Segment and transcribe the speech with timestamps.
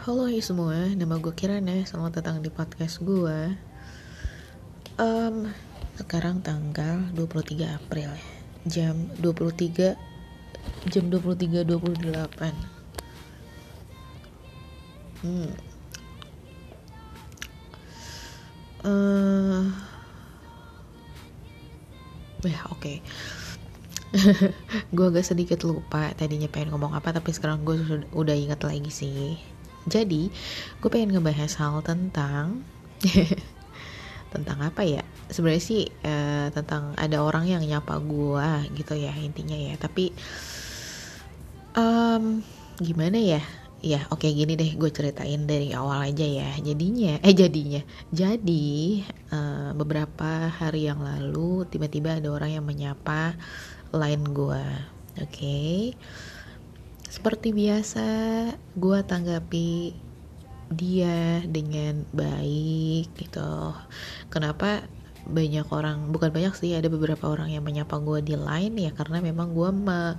[0.00, 3.52] Halo hai semua, nama gue Kirana, selamat datang di podcast gue
[4.96, 5.52] um,
[5.92, 8.08] Sekarang tanggal 23 April
[8.64, 11.68] Jam 23 Jam 23.28
[15.20, 15.52] Hmm.
[18.80, 19.68] Uh,
[22.40, 22.80] Ya oke.
[22.80, 23.04] Okay.
[24.96, 29.59] gue agak sedikit lupa tadinya pengen ngomong apa tapi sekarang gue udah ingat lagi sih
[29.90, 30.30] jadi
[30.78, 32.62] gue pengen ngebahas hal tentang
[34.32, 35.02] tentang apa ya?
[35.26, 39.74] Sebenarnya sih uh, tentang ada orang yang nyapa gue gitu ya intinya ya.
[39.74, 40.14] Tapi
[41.74, 42.38] um,
[42.78, 43.42] gimana ya?
[43.80, 46.54] Ya oke okay, gini deh gue ceritain dari awal aja ya.
[46.62, 47.82] Jadinya eh jadinya.
[48.14, 49.02] Jadi
[49.34, 53.34] uh, beberapa hari yang lalu tiba-tiba ada orang yang menyapa
[53.90, 54.64] line gue
[55.18, 55.26] oke.
[55.26, 55.98] okay.
[57.10, 58.06] Seperti biasa
[58.78, 59.92] gue tanggapi
[60.70, 63.74] dia dengan baik gitu.
[64.30, 64.86] Kenapa
[65.26, 68.78] banyak orang bukan banyak sih ada beberapa orang yang menyapa gue di line?
[68.78, 70.14] Ya karena memang gue me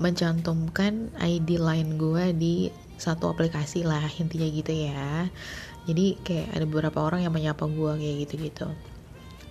[0.00, 2.54] mencantumkan ID line gue di
[2.96, 5.28] satu aplikasi lah intinya gitu ya.
[5.84, 8.68] Jadi kayak ada beberapa orang yang menyapa gue kayak gitu gitu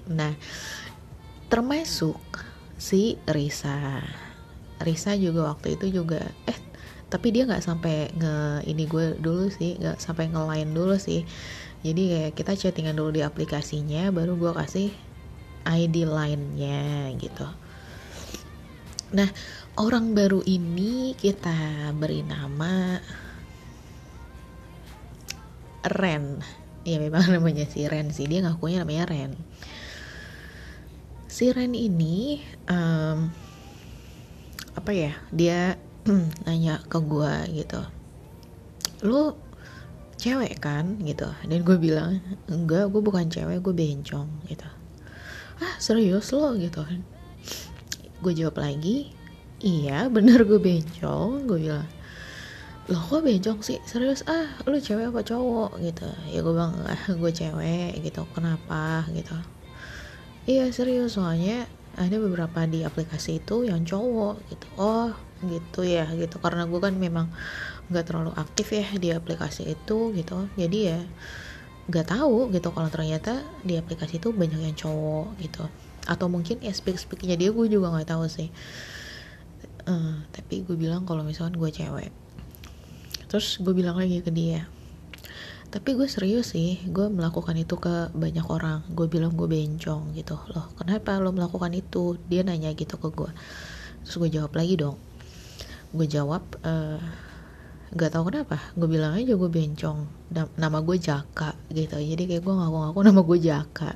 [0.09, 0.33] nah
[1.51, 2.17] termasuk
[2.81, 4.01] si Risa.
[4.81, 6.57] Risa juga waktu itu juga eh
[7.11, 11.27] tapi dia nggak sampai nge ini gue dulu sih nggak sampai nge line dulu sih.
[11.83, 14.89] Jadi kayak kita chattingan dulu di aplikasinya baru gue kasih
[15.67, 17.43] ID line-nya gitu.
[19.11, 19.27] Nah
[19.75, 22.95] orang baru ini kita beri nama
[25.83, 26.39] Ren.
[26.87, 28.23] Ya memang namanya si Ren sih.
[28.23, 29.31] Dia ngakunya namanya Ren.
[31.27, 32.39] Si Ren ini
[32.71, 33.27] um,
[34.71, 35.75] apa ya dia
[36.45, 37.81] nanya ke gue gitu.
[39.05, 39.37] Lu
[40.17, 40.97] cewek kan?
[41.01, 41.29] Gitu.
[41.45, 44.69] Dan gue bilang enggak gue bukan cewek gue bencong gitu.
[45.61, 46.53] Ah serius lo?
[46.57, 46.81] Gitu.
[46.81, 47.01] Kan
[48.21, 49.09] gue jawab lagi
[49.61, 51.45] iya bener gue bencong.
[51.45, 51.85] Gue bilang
[52.89, 53.77] loh kok bencong sih?
[53.85, 54.25] Serius?
[54.25, 55.77] Ah lu cewek apa cowok?
[55.81, 56.09] Gitu.
[56.33, 58.25] Ya gue bilang ah gue cewek gitu.
[58.33, 59.05] Kenapa?
[59.13, 59.37] Gitu.
[60.49, 64.67] Iya serius soalnya ada beberapa di aplikasi itu yang cowok gitu.
[64.81, 65.13] Oh
[65.45, 66.37] gitu ya gitu.
[66.37, 67.27] Karena gue kan memang
[67.89, 70.47] nggak terlalu aktif ya di aplikasi itu gitu.
[70.55, 70.99] Jadi ya
[71.89, 72.69] nggak tahu gitu.
[72.73, 75.63] Kalau ternyata di aplikasi itu banyak yang cowok gitu.
[76.05, 78.49] Atau mungkin ya speak speaknya dia gue juga nggak tahu sih.
[79.89, 82.13] Uh, tapi gue bilang kalau misalkan gue cewek.
[83.29, 84.69] Terus gue bilang lagi ke dia.
[85.71, 88.83] Tapi gue serius sih gue melakukan itu ke banyak orang.
[88.91, 90.35] Gue bilang gue bencong gitu.
[90.51, 92.19] Loh kenapa lo melakukan itu?
[92.27, 93.31] Dia nanya gitu ke gue
[94.01, 94.97] terus gue jawab lagi dong
[95.91, 96.99] gue jawab uh,
[97.91, 98.57] gak tau kenapa.
[98.75, 100.07] Gue bilang aja gue bencong.
[100.31, 101.99] Nama gue Jaka gitu.
[101.99, 103.91] Jadi kayak gue ngaku-ngaku nama gue Jaka.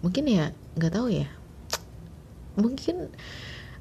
[0.00, 0.44] Mungkin ya
[0.80, 1.28] gak tau ya.
[2.56, 3.12] Mungkin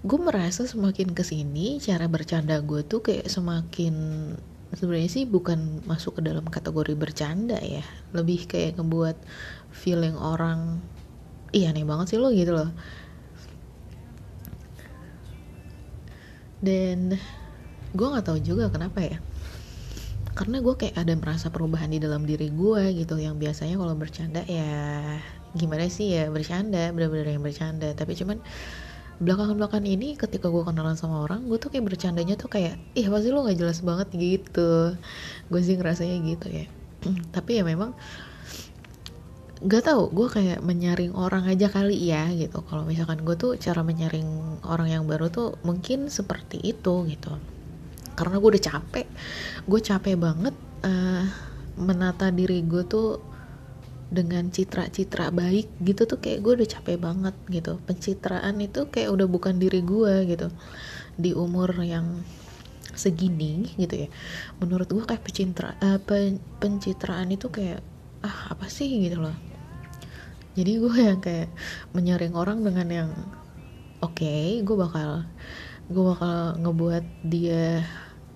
[0.02, 3.94] gue merasa semakin ke sini cara bercanda gue tuh kayak semakin
[4.72, 7.84] sebenarnya sih bukan masuk ke dalam kategori bercanda ya.
[8.12, 9.18] Lebih kayak ngebuat
[9.72, 10.84] feeling orang
[11.52, 12.72] iya aneh banget sih lo gitu loh
[16.62, 17.18] dan
[17.92, 19.18] gue nggak tahu juga kenapa ya.
[20.32, 23.20] Karena gue kayak ada merasa perubahan di dalam diri gue gitu.
[23.20, 25.20] Yang biasanya kalau bercanda ya
[25.52, 27.92] gimana sih ya bercanda bener-bener yang bercanda.
[27.92, 28.40] Tapi cuman
[29.22, 33.30] belakangan-belakangan ini ketika gue kenalan sama orang gue tuh kayak bercandanya tuh kayak ih pasti
[33.30, 34.96] lo nggak jelas banget gitu?
[35.52, 36.66] Gue sih ngerasanya gitu ya.
[37.36, 37.98] Tapi ya memang
[39.62, 42.66] gak tau gue kayak menyaring orang aja kali ya gitu.
[42.66, 47.38] Kalau misalkan gue tuh cara menyaring orang yang baru tuh mungkin seperti itu gitu.
[48.18, 49.06] Karena gue udah capek.
[49.70, 51.24] Gue capek banget uh,
[51.78, 53.22] menata diri gue tuh
[54.12, 57.78] dengan citra-citra baik gitu tuh kayak gue udah capek banget gitu.
[57.86, 60.50] Pencitraan itu kayak udah bukan diri gue gitu.
[61.22, 62.26] Di umur yang
[62.98, 64.10] segini gitu ya.
[64.58, 67.86] Menurut gue kayak pencitra uh, pen, pencitraan itu kayak
[68.26, 68.90] ah apa sih?
[69.06, 69.51] Gitu loh
[70.58, 71.50] jadi gue yang kayak
[71.96, 73.12] menyaring orang dengan yang
[74.04, 75.24] oke okay, gue bakal
[75.88, 77.84] gue bakal ngebuat dia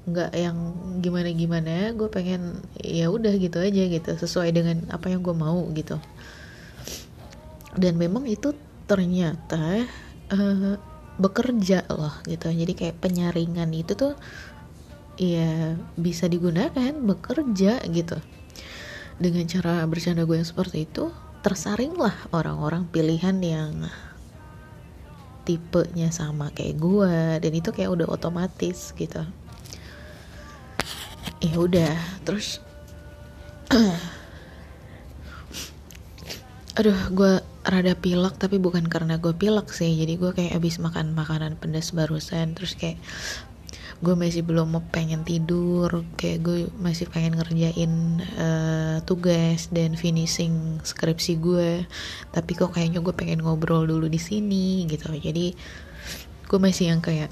[0.05, 0.57] nggak yang
[1.01, 5.65] gimana gimana gue pengen ya udah gitu aja gitu sesuai dengan apa yang gue mau
[5.73, 5.97] gitu.
[7.75, 8.53] Dan memang itu
[8.85, 9.83] ternyata
[10.29, 10.77] uh,
[11.17, 12.53] bekerja loh gitu.
[12.53, 14.13] Jadi kayak penyaringan itu tuh
[15.17, 18.17] ya bisa digunakan bekerja gitu.
[19.17, 21.09] Dengan cara bercanda gue yang seperti itu
[21.45, 23.85] tersaringlah orang-orang pilihan yang
[25.45, 29.21] tipenya sama kayak gue dan itu kayak udah otomatis gitu.
[31.45, 31.93] Ya udah
[32.25, 32.57] terus
[36.81, 39.93] aduh gue rada pilek tapi bukan karena gue pilek sih.
[39.93, 42.97] Jadi gue kayak abis makan makanan pedas barusan terus kayak
[44.03, 50.83] gue masih belum mau pengen tidur kayak gue masih pengen ngerjain uh, tugas dan finishing
[50.83, 51.87] skripsi gue.
[52.35, 55.07] Tapi kok kayaknya gue pengen ngobrol dulu di sini gitu.
[55.15, 55.55] Jadi
[56.45, 57.31] gue masih yang kayak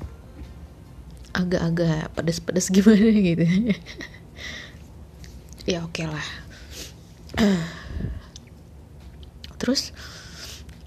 [1.36, 3.46] agak-agak pedes-pedes gimana gitu.
[5.68, 6.28] Ya oke okay lah.
[9.60, 9.92] Terus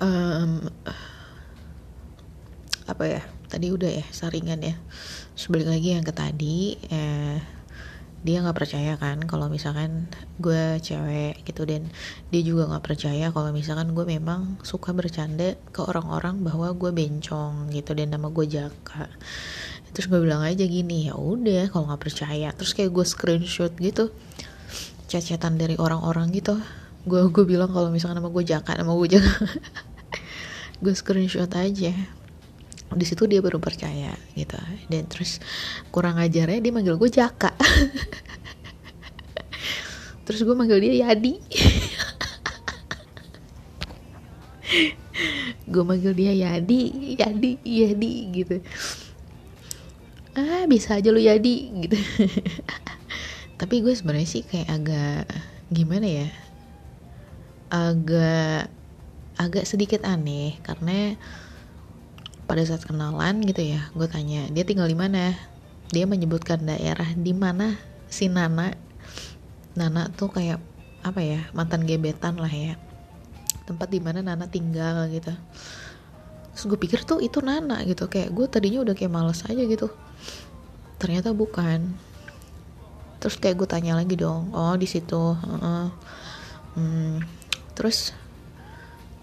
[0.01, 0.73] um,
[2.89, 3.23] apa ya?
[3.47, 4.75] Tadi udah ya saringan ya
[5.37, 7.39] sebalik lagi yang ke tadi eh,
[8.27, 10.11] dia nggak percaya kan kalau misalkan
[10.43, 11.63] gue cewek gitu.
[11.63, 11.87] Dan
[12.35, 17.71] dia juga nggak percaya kalau misalkan gue memang suka bercanda ke orang-orang bahwa gue bencong
[17.71, 19.07] gitu dan nama gue Jaka.
[19.95, 22.51] Terus gue bilang aja gini ya udah kalau nggak percaya.
[22.51, 24.11] Terus kayak gue screenshot gitu
[25.07, 26.59] cecetan dari orang-orang gitu.
[27.07, 29.47] Gue gue bilang kalau misalkan nama gue Jaka nama gue Jaka.
[30.77, 31.97] Gue screenshot aja
[32.97, 34.57] di situ dia baru percaya gitu.
[34.89, 35.39] Dan terus
[35.93, 37.53] kurang ajarnya dia manggil gue Jaka.
[40.27, 41.39] Terus gue manggil dia Yadi.
[45.67, 48.57] Gue manggil dia Yadi Yadi Yadi gitu.
[50.35, 51.57] Ah bisa aja lu Yadi
[51.87, 51.97] gitu.
[53.63, 55.25] Tapi gue sebenarnya sih kayak agak
[55.71, 56.29] gimana ya
[57.71, 58.69] agak
[59.39, 60.59] agak sedikit aneh.
[60.67, 61.15] Karena
[62.47, 65.35] pada saat kenalan gitu ya gue tanya dia tinggal di mana?
[65.91, 67.79] Dia menyebutkan daerah di mana
[68.11, 68.75] si Nana.
[69.79, 70.59] Nana tuh kayak
[71.07, 72.75] apa ya mantan gebetan lah ya.
[73.67, 75.31] Tempat di mana Nana tinggal gitu.
[76.55, 79.91] Terus gue pikir tuh itu Nana gitu kayak gue tadinya udah kayak males aja gitu.
[80.99, 81.95] Ternyata bukan.
[83.23, 85.87] Terus kayak gue tanya lagi dong oh di situ uh -uh.
[86.77, 87.25] Hmm,
[87.73, 88.13] terus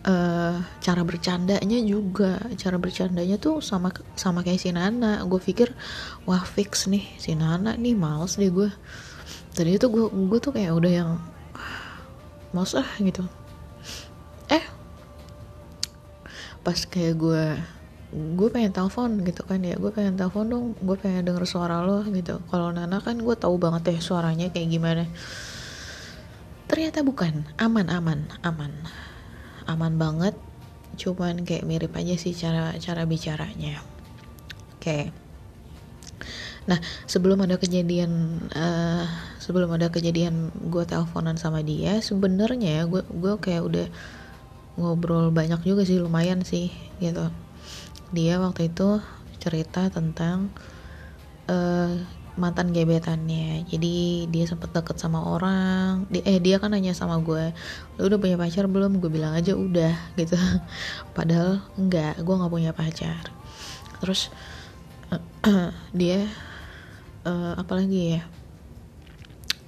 [0.03, 2.39] uh, cara bercandanya juga.
[2.59, 5.23] Cara bercandanya tuh sama sama kayak si Nana.
[5.27, 5.71] Gue pikir
[6.27, 8.69] wah fix nih si Nana nih males deh gue
[9.53, 11.11] tadi itu gue gue tuh kayak udah yang
[12.51, 13.23] males ah gitu.
[14.51, 14.63] Eh
[16.63, 17.43] pas kayak gue
[18.13, 19.75] gue pengen telepon gitu kan ya.
[19.79, 22.43] Gue pengen telepon dong gue pengen denger suara lo gitu.
[22.51, 25.03] Kalau Nana kan gue tahu banget ya suaranya kayak gimana.
[26.69, 27.45] Ternyata bukan.
[27.61, 28.73] Aman aman aman
[29.67, 30.35] aman banget.
[30.99, 33.81] Cuman kayak mirip aja sih cara cara bicaranya.
[34.77, 34.83] Oke.
[34.83, 35.03] Okay.
[36.63, 36.79] nah
[37.11, 39.03] sebelum ada kejadian uh,
[39.35, 43.87] sebelum ada kejadian gue teleponan sama dia sebenarnya gue gue kayak udah
[44.79, 46.71] ngobrol banyak juga sih lumayan sih
[47.03, 47.27] gitu.
[48.15, 49.03] Dia waktu itu
[49.43, 50.55] cerita tentang
[51.51, 51.99] uh,
[52.33, 53.65] mantan gebetannya.
[53.69, 56.09] Jadi dia sempet deket sama orang.
[56.09, 57.53] Di, eh dia kan nanya sama gue
[57.97, 58.97] lu udah punya pacar belum?
[58.97, 60.37] Gue bilang aja udah gitu.
[61.13, 63.29] Padahal enggak gue nggak punya pacar.
[64.01, 64.33] Terus
[65.99, 66.25] dia
[67.25, 68.21] uh, apalagi ya?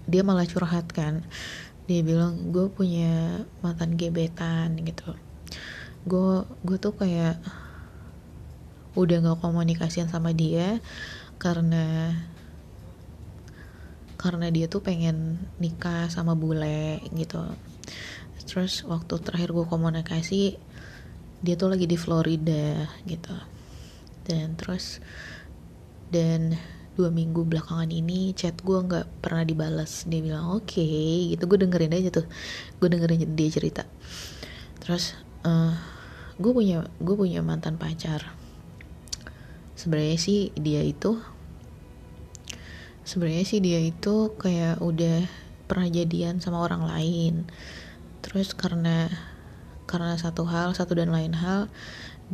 [0.09, 1.25] Dia malah curhat kan.
[1.85, 5.13] Dia bilang gue punya mantan gebetan gitu.
[6.05, 7.37] Gue gue tuh kayak
[8.95, 10.79] udah gak komunikasian sama dia
[11.35, 12.15] karena
[14.25, 17.45] karena dia tuh pengen nikah sama bule gitu.
[18.49, 20.57] Terus waktu terakhir gue komunikasi
[21.45, 23.37] dia tuh lagi di Florida gitu.
[24.25, 24.97] Dan terus
[26.09, 26.57] dan
[26.97, 31.45] dua minggu belakangan ini chat gue nggak pernah dibalas dia bilang oke okay, gitu.
[31.45, 32.25] Gue dengerin aja tuh.
[32.81, 33.85] Gue dengerin dia cerita.
[34.81, 35.13] Terus
[35.45, 35.73] uh, eh,
[36.41, 38.33] gue punya gue punya mantan pacar.
[39.77, 41.21] Sebenarnya sih dia itu
[43.05, 45.23] sebenarnya sih dia itu kayak udah
[45.69, 47.45] pernah jadian sama orang lain.
[48.25, 49.07] Terus karena
[49.85, 51.69] karena satu hal satu dan lain hal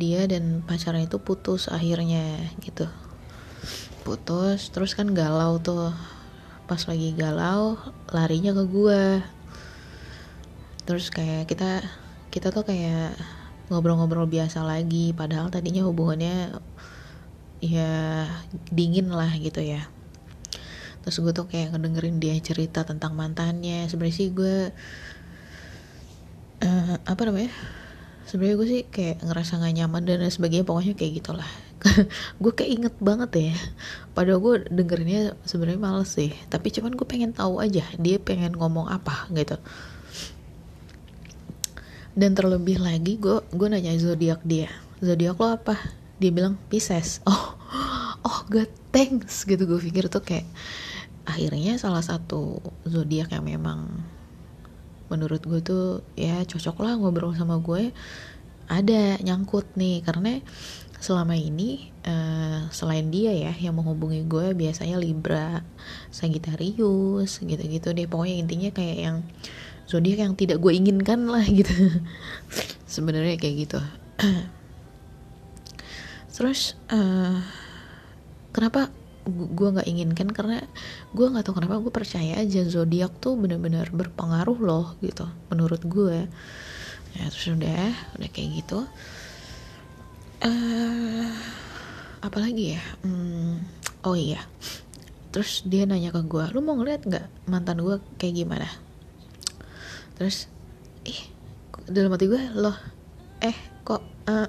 [0.00, 2.88] dia dan pacarnya itu putus akhirnya gitu.
[4.02, 5.92] Putus terus kan galau tuh.
[6.64, 7.76] Pas lagi galau
[8.08, 9.04] larinya ke gue
[10.82, 11.84] terus kayak kita
[12.34, 13.14] kita tuh kayak
[13.70, 16.58] ngobrol-ngobrol biasa lagi padahal tadinya hubungannya
[17.62, 18.26] ya
[18.74, 19.86] dingin lah gitu ya
[21.02, 23.86] terus gue tuh kayak ngedengerin dia cerita tentang mantannya.
[23.90, 24.56] Sebenarnya sih gue
[26.62, 27.50] uh, apa namanya
[28.26, 30.64] sebenarnya gue sih kayak ngerasa gak nyaman dan sebagainya.
[30.66, 31.50] Pokoknya kayak gitulah.
[32.42, 33.56] Gue kayak inget banget ya.
[34.14, 36.30] Padahal gue dengerinnya sebenarnya males sih.
[36.46, 39.58] Tapi cuman gue pengen tahu aja dia pengen ngomong apa gitu.
[42.14, 44.70] Dan terlebih lagi gue gue nanya zodiak dia.
[45.02, 45.74] Zodiak lo apa?
[46.22, 47.18] Dia bilang Pisces.
[47.26, 47.61] Oh
[48.22, 49.64] oh god thanks gitu.
[49.66, 50.46] Gue pikir tuh kayak
[51.22, 54.02] akhirnya salah satu zodiak yang memang
[55.06, 57.92] menurut gue tuh ya cocok lah ngobrol sama gue
[58.70, 60.02] ada nyangkut nih.
[60.02, 60.40] Karena
[61.02, 65.66] selama ini uh, selain dia ya yang menghubungi gue biasanya Libra,
[66.14, 68.06] Sagittarius gitu-gitu deh.
[68.06, 69.16] Pokoknya intinya kayak yang
[69.90, 71.74] zodiak yang tidak gue inginkan lah gitu.
[72.86, 73.80] Sebenarnya kayak gitu.
[76.32, 77.44] Terus uh,
[78.52, 78.88] kenapa
[79.28, 80.58] gue nggak inginkan karena
[81.14, 86.26] gue nggak tahu kenapa gue percaya aja zodiak tuh benar-benar berpengaruh loh gitu menurut gue
[87.12, 88.88] ya terus udah udah kayak gitu.
[90.42, 91.28] Uh,
[92.24, 92.82] apalagi ya?
[93.04, 93.62] Hmm,
[94.02, 94.40] oh iya.
[95.32, 98.68] Terus dia nanya ke gue lu mau ngeliat nggak mantan gue kayak gimana?
[100.16, 100.48] Terus
[101.04, 101.20] ih
[101.88, 102.76] dalam hati gue loh
[103.42, 104.46] eh kok uh,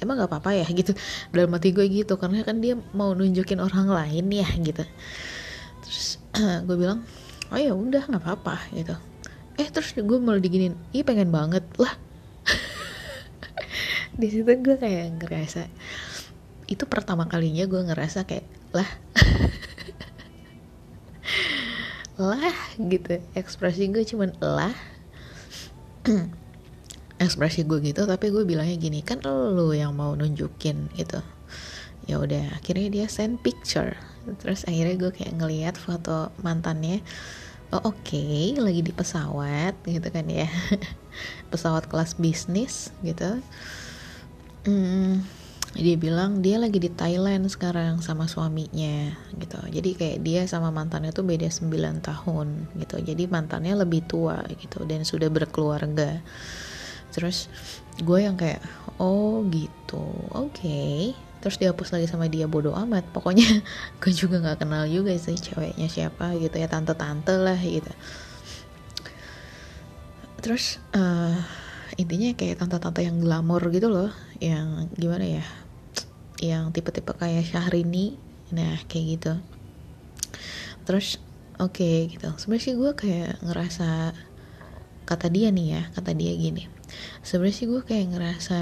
[0.00, 0.66] emang nggak apa-apa ya?
[0.68, 0.92] gitu.
[1.30, 4.84] Dalam hati gue gitu karena kan dia mau nunjukin orang lain ya gitu.
[5.84, 6.18] Terus
[6.66, 7.04] gue bilang
[7.52, 8.94] oh ya udah nggak apa-apa gitu.
[9.60, 11.94] Eh terus gue malah diginin ih pengen banget lah.
[14.20, 15.68] Di situ gue kayak ngerasa
[16.70, 18.88] itu pertama kalinya gue ngerasa kayak lah.
[22.20, 23.16] Lah gitu.
[23.32, 24.76] Ekspresi gue cuman lah
[27.20, 31.20] ekspresi gue gitu tapi gue bilangnya gini kan lo yang mau nunjukin gitu.
[32.08, 33.94] Ya udah akhirnya dia send picture.
[34.40, 37.04] Terus akhirnya gue kayak ngeliat foto mantannya.
[37.70, 40.48] Oh oke okay, lagi di pesawat gitu kan ya.
[41.52, 43.38] Pesawat kelas bisnis gitu.
[44.66, 45.22] Hmm,
[45.76, 49.60] dia bilang dia lagi di Thailand sekarang sama suaminya gitu.
[49.70, 51.70] Jadi kayak dia sama mantannya tuh beda 9
[52.02, 52.48] tahun
[52.80, 52.96] gitu.
[52.98, 56.18] Jadi mantannya lebih tua gitu dan sudah berkeluarga
[57.10, 57.50] terus
[58.00, 58.62] gue yang kayak
[59.02, 60.54] oh gitu oke.
[60.56, 61.12] Okay.
[61.40, 63.08] terus dihapus lagi sama dia bodoh amat.
[63.16, 63.64] Pokoknya
[64.00, 67.88] gue juga nggak kenal juga sih ceweknya siapa gitu ya tante-tante lah gitu.
[70.44, 71.36] Terus uh,
[71.96, 75.44] intinya kayak tante-tante yang glamor gitu loh yang gimana ya
[76.40, 78.20] yang tipe-tipe kayak Syahrini
[78.52, 79.32] nah kayak gitu.
[80.84, 81.16] Terus
[81.56, 82.28] oke okay, gitu.
[82.36, 84.12] Sebenarnya sih gue kayak ngerasa
[85.08, 86.79] kata dia nih ya kata dia gini
[87.22, 88.58] sebenarnya sih gue kayak ngerasa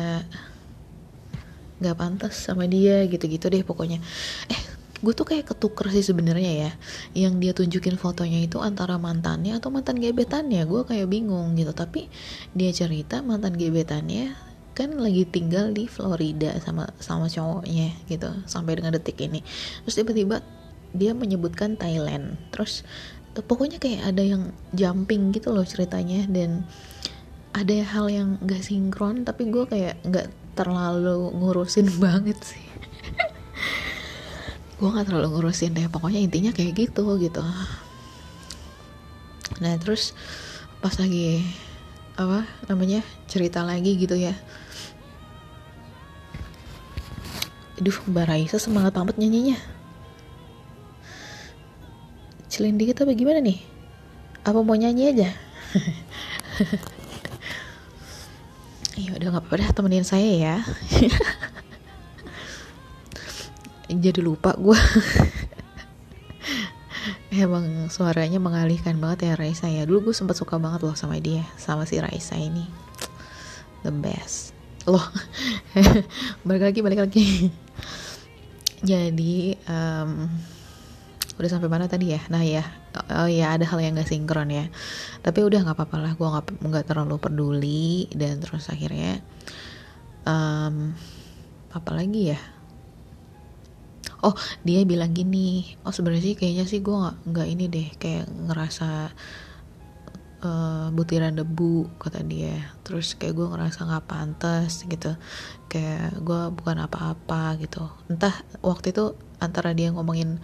[1.78, 4.02] nggak pantas sama dia gitu-gitu deh pokoknya.
[4.50, 4.60] Eh
[4.98, 6.70] gue tuh kayak ketuker sih sebenarnya ya.
[7.14, 10.66] Yang dia tunjukin fotonya itu antara mantannya atau mantan gebetannya.
[10.66, 11.70] Gue kayak bingung gitu.
[11.70, 12.10] Tapi
[12.54, 14.34] dia cerita mantan gebetannya
[14.74, 19.42] kan lagi tinggal di Florida sama sama cowoknya gitu sampai dengan detik ini.
[19.86, 20.42] Terus tiba-tiba
[20.94, 22.38] dia menyebutkan Thailand.
[22.50, 22.82] Terus
[23.38, 26.26] pokoknya kayak ada yang jumping gitu loh ceritanya.
[26.26, 26.66] Dan
[27.56, 30.28] ada hal yang gak sinkron tapi gue kayak nggak
[30.58, 32.64] terlalu ngurusin banget sih
[34.78, 37.42] gue gak terlalu ngurusin deh pokoknya intinya kayak gitu gitu
[39.58, 40.14] nah terus
[40.78, 41.42] pas lagi
[42.18, 44.34] apa namanya cerita lagi gitu ya
[47.78, 49.54] Aduh, Mbak Raisa semangat amat nyanyinya.
[52.50, 53.62] Celin dikit apa gimana nih?
[54.42, 55.30] Apa mau nyanyi aja?
[58.98, 60.56] ya udah nggak apa-apa dah temenin saya ya.
[63.88, 64.76] jadi lupa gue
[67.32, 69.86] emang suaranya mengalihkan banget ya Raisa ya.
[69.86, 72.66] Dulu gue sempat suka banget loh sama dia sama si Raisa ini.
[73.86, 74.50] The best.
[74.90, 75.00] Loh
[76.46, 77.54] balik lagi balik lagi.
[78.82, 80.26] Jadi um,
[81.38, 82.20] udah sampai mana tadi ya?
[82.28, 82.66] Nah ya
[83.14, 84.66] oh ya ada hal yang gak sinkron ya.
[85.22, 88.10] Tapi udah nggak apa-apa lah gue nggak nggak terlalu peduli.
[88.10, 89.22] Dan terus akhirnya
[90.26, 90.92] um,
[91.70, 92.40] apa lagi ya?
[94.18, 94.34] Oh
[94.66, 99.14] dia bilang gini oh sebenarnya sih kayaknya sih gue nggak nggak ini deh kayak ngerasa
[100.42, 102.74] uh, butiran debu kata dia.
[102.82, 105.14] Terus kayak gue ngerasa nggak pantas gitu.
[105.70, 107.86] Kayak gue bukan apa-apa gitu.
[108.10, 110.42] Entah waktu itu antara dia ngomongin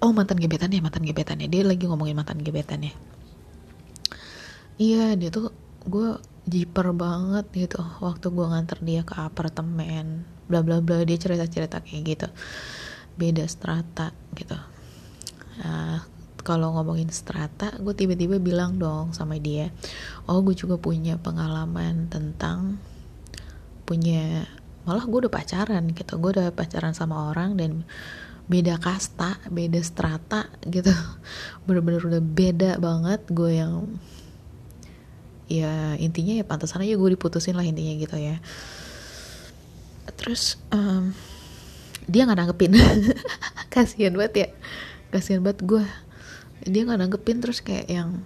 [0.00, 1.46] oh mantan gebetannya mantan gebetannya.
[1.46, 2.92] Dia lagi ngomongin mantan gebetannya.
[4.80, 5.52] Iya dia tuh
[5.84, 6.16] gue
[6.48, 7.80] jiper banget gitu.
[8.00, 12.28] Waktu gue nganter dia ke apartemen bla bla bla dia cerita cerita kayak gitu.
[13.20, 14.56] Beda strata gitu.
[15.60, 16.00] Nah,
[16.40, 19.68] kalau ngomongin strata gue tiba-tiba bilang dong sama dia
[20.24, 22.80] oh gue juga punya pengalaman tentang
[23.84, 24.48] punya
[24.88, 26.16] malah gue udah pacaran gitu.
[26.16, 27.84] Gue udah pacaran sama orang dan
[28.50, 30.90] beda kasta beda strata gitu.
[31.70, 33.86] Bener-bener udah beda banget gue yang
[35.46, 38.42] ya intinya ya pantasan aja gue diputusin lah intinya gitu ya.
[40.18, 41.14] Terus um,
[42.10, 42.74] dia nggak nanggepin.
[43.72, 44.48] Kasihan banget ya.
[45.14, 45.84] Kasihan banget gue.
[46.66, 48.18] Dia nggak nanggepin terus kayak yang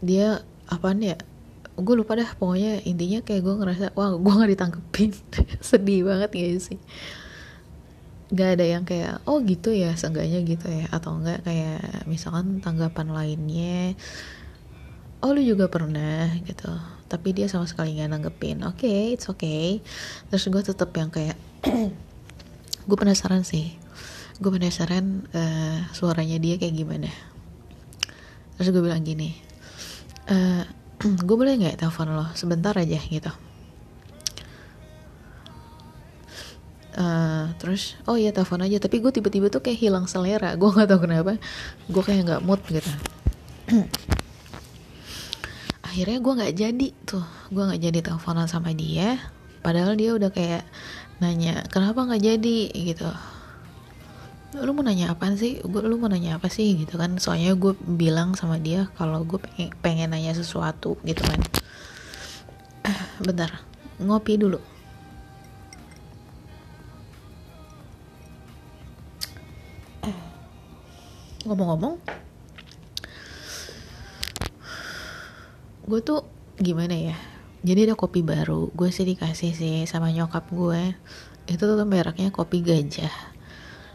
[0.00, 1.18] dia apaan ya
[1.78, 5.10] gue lupa dah pokoknya intinya kayak gue ngerasa wah gue nggak ditangkepin
[5.68, 6.78] sedih banget ya sih
[8.28, 13.08] Gak ada yang kayak oh gitu ya seenggaknya gitu ya atau enggak kayak misalkan tanggapan
[13.08, 13.96] lainnya
[15.24, 16.68] oh lu juga pernah gitu.
[17.08, 19.80] Tapi dia sama sekali nggak nanggepin oke okay, it's okay.
[20.28, 21.40] Terus gue tetap yang kayak
[22.88, 23.72] gue penasaran sih.
[24.38, 27.10] Gue penasaran uh, suaranya dia kayak gimana.
[28.60, 29.32] Terus gue bilang gini
[30.32, 30.62] uh,
[31.00, 32.28] gue boleh nggak telepon lo?
[32.36, 33.47] Sebentar aja gitu
[36.98, 38.82] Uh, terus oh iya telepon aja.
[38.82, 40.54] Tapi gue tiba-tiba tuh kayak hilang selera.
[40.60, 41.38] Gue nggak tahu kenapa.
[41.86, 42.90] Gue kayak nggak mood gitu.
[45.88, 47.22] Akhirnya gue nggak jadi tuh.
[47.54, 49.14] Gue nggak jadi teleponan sama dia.
[49.62, 50.66] Padahal dia udah kayak
[51.22, 52.60] nanya kenapa nggak jadi?
[52.74, 53.06] gitu.
[54.58, 55.62] Lu mau nanya apa sih?
[55.62, 56.74] Gue lu mau nanya apa sih?
[56.82, 57.14] gitu kan.
[57.22, 61.40] Soalnya gue bilang sama dia kalau gue pengen, pengen nanya sesuatu gitu kan.
[63.26, 63.62] Bentar
[63.98, 64.77] ngopi dulu
[71.48, 71.96] ngomong-ngomong
[75.88, 76.20] gue tuh
[76.60, 77.16] gimana ya?
[77.64, 80.92] Jadi ada kopi baru gue sih dikasih sih sama nyokap gue
[81.48, 83.10] itu tuh mereknya kopi gajah.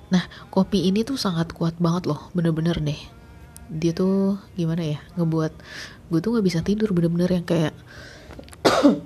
[0.09, 2.97] Nah, kopi ini tuh sangat kuat banget loh, bener-bener deh.
[3.69, 5.53] Dia tuh gimana ya, ngebuat
[6.09, 7.73] gue tuh gak bisa tidur bener-bener yang kayak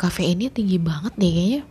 [0.00, 1.62] kafeinnya tinggi banget deh kayaknya.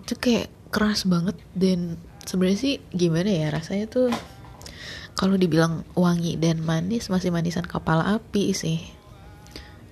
[0.00, 3.52] Itu kayak keras banget dan sebenarnya sih gimana ya?
[3.52, 4.08] Rasanya tuh
[5.18, 8.80] kalau dibilang wangi dan manis masih manisan kepala api sih.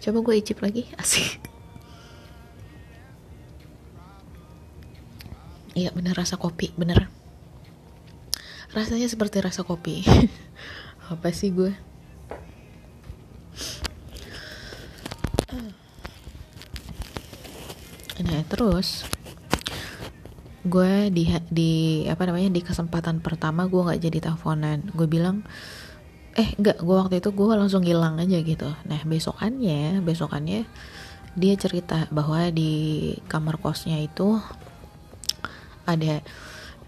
[0.00, 1.40] Coba gue icip lagi, asik.
[5.76, 7.20] Iya bener rasa kopi, bener
[8.70, 10.06] rasanya seperti rasa kopi
[11.10, 11.74] apa sih gue
[18.21, 19.02] nah terus
[20.60, 21.73] gue di di
[22.04, 24.92] apa namanya di kesempatan pertama gue nggak jadi teleponan.
[24.92, 25.40] Gue bilang
[26.36, 28.68] eh nggak gue waktu itu gue langsung hilang aja gitu.
[28.86, 30.68] Nah besokannya besokannya
[31.38, 34.36] dia cerita bahwa di kamar kosnya itu
[35.86, 36.20] ada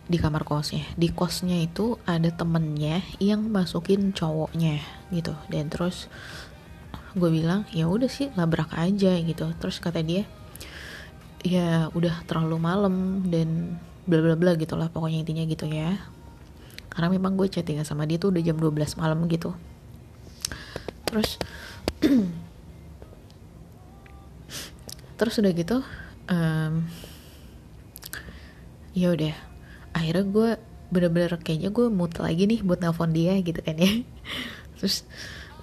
[0.02, 5.32] di kamar kosnya di kosnya itu ada temennya yang masukin cowoknya gitu.
[5.48, 6.12] Dan terus
[7.16, 9.48] gue bilang ya udah sih labrak aja gitu.
[9.56, 10.28] Terus kata dia
[11.42, 15.98] ya udah terlalu malam dan bla bla bla gitu lah pokoknya intinya gitu ya.
[16.90, 19.55] Karena memang gue chatting sama dia tuh udah jam 12 malam gitu.
[21.07, 21.38] Terus
[25.18, 25.76] terus udah gitu
[26.31, 26.72] um,
[28.94, 29.35] ya udah.
[29.92, 30.50] Akhirnya gue
[30.92, 34.05] bener-bener kayaknya gue mood lagi nih buat nelfon dia gitu kan ya.
[34.76, 35.07] Terus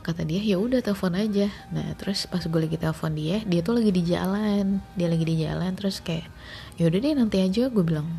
[0.10, 1.48] kata dia ya udah telepon aja.
[1.69, 4.82] Nah terus pas gue lagi telepon dia dia tuh lagi di jalan.
[4.98, 6.26] Dia lagi di jalan terus kayak
[6.82, 8.10] ya udah deh nanti aja gue bilang.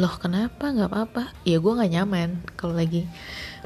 [0.00, 0.72] Loh kenapa?
[0.72, 1.22] Nggak apa-apa.
[1.44, 3.04] Ya gue nggak nyaman kalau lagi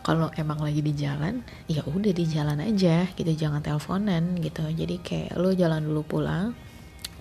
[0.03, 4.66] kalau emang lagi di jalan ya udah di jalan aja gitu jangan teleponan gitu.
[4.66, 6.53] Jadi kayak lo jalan dulu pulang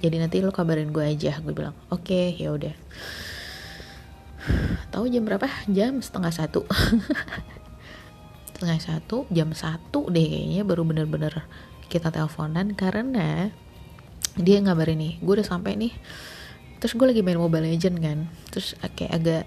[0.04, 1.72] jadi nanti lo kabarin gue aja gue bilang.
[1.88, 2.76] Oke okay, ya udah.
[4.92, 5.48] Tahu jam berapa?
[5.72, 6.68] Jam setengah satu
[8.64, 11.44] setengah satu jam satu deh kayaknya baru bener-bener
[11.92, 13.52] kita teleponan karena
[14.40, 15.92] dia ngabarin nih gue udah sampai nih.
[16.80, 18.32] Terus gue lagi main mobile legend kan.
[18.56, 19.44] Terus kayak agak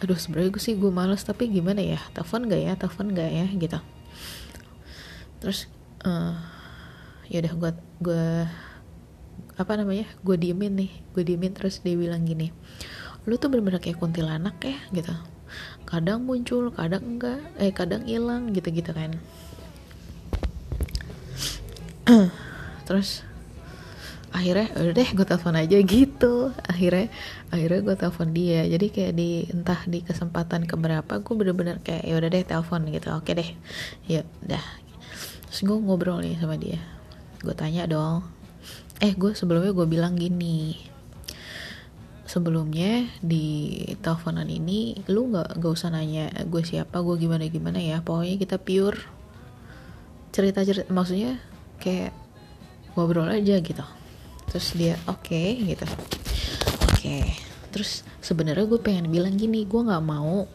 [0.00, 2.00] aduh sebenarnya gue sih gue males tapi gimana ya?
[2.16, 2.72] Telepon gak ya?
[2.80, 3.46] Telepon gak ya?
[3.52, 3.78] Gitu.
[5.44, 5.68] Terus
[6.08, 6.40] uh,
[7.28, 8.28] ya udah gue gue
[9.60, 12.54] apa namanya gue diemin nih gue diemin terus dia bilang gini
[13.26, 14.80] lu tuh bener-bener kayak kuntilanak ya?
[14.88, 15.37] Gitu
[15.88, 19.16] kadang muncul kadang enggak eh kadang hilang gitu-gitu kan.
[22.86, 23.24] Terus
[24.28, 26.52] akhirnya udah deh gue telepon aja gitu.
[26.68, 27.08] Akhirnya
[27.48, 28.62] akhirnya gue telepon dia.
[28.68, 33.08] Jadi kayak di entah di kesempatan keberapa gue bener-bener kayak ya udah deh telepon gitu.
[33.16, 33.50] Oke deh.
[34.04, 34.64] Ya udah.
[35.48, 36.80] Terus gue ngobrol nih sama dia.
[37.40, 38.26] Gue tanya dong.
[39.00, 40.97] Eh gue sebelumnya gue bilang gini
[42.28, 43.72] sebelumnya di
[44.04, 48.04] teleponan ini lu nggak gak usah nanya gue siapa gue gimana gimana ya.
[48.04, 49.00] Pokoknya kita pure
[50.28, 51.40] cerita cerita maksudnya
[51.80, 52.12] kayak
[52.92, 53.84] ngobrol aja gitu.
[54.52, 55.88] Terus dia oke okay, gitu.
[56.92, 57.00] Oke.
[57.00, 57.24] Okay.
[57.68, 60.48] terus sebenarnya gue pengen bilang gini gue nggak mau